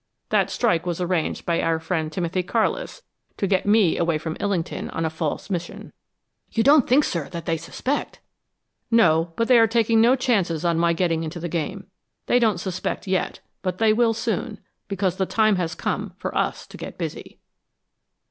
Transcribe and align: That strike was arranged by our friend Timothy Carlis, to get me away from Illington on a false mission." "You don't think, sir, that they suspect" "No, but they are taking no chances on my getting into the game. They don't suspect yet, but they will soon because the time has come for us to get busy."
That 0.29 0.49
strike 0.49 0.87
was 0.87 0.99
arranged 0.99 1.45
by 1.45 1.61
our 1.61 1.79
friend 1.79 2.11
Timothy 2.11 2.41
Carlis, 2.41 3.03
to 3.37 3.45
get 3.45 3.67
me 3.67 3.97
away 3.99 4.17
from 4.17 4.35
Illington 4.39 4.89
on 4.95 5.05
a 5.05 5.11
false 5.11 5.47
mission." 5.51 5.93
"You 6.49 6.63
don't 6.63 6.89
think, 6.89 7.03
sir, 7.03 7.29
that 7.29 7.45
they 7.45 7.55
suspect" 7.55 8.19
"No, 9.03 9.33
but 9.35 9.47
they 9.47 9.59
are 9.59 9.67
taking 9.67 10.01
no 10.01 10.15
chances 10.15 10.65
on 10.65 10.79
my 10.79 10.93
getting 10.93 11.23
into 11.23 11.39
the 11.39 11.47
game. 11.49 11.85
They 12.25 12.39
don't 12.39 12.57
suspect 12.57 13.05
yet, 13.05 13.41
but 13.61 13.77
they 13.77 13.93
will 13.93 14.15
soon 14.15 14.57
because 14.87 15.17
the 15.17 15.27
time 15.27 15.57
has 15.57 15.75
come 15.75 16.15
for 16.17 16.35
us 16.35 16.65
to 16.65 16.77
get 16.77 16.97
busy." 16.97 17.37